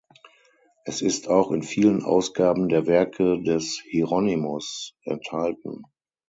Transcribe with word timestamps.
Es 0.83 1.03
ist 1.03 1.27
auch 1.27 1.51
in 1.51 1.61
vielen 1.61 2.01
Ausgaben 2.03 2.69
der 2.69 2.87
Werke 2.87 3.39
des 3.43 3.79
Hieronymus 3.87 4.95
enthalten. 5.03 5.83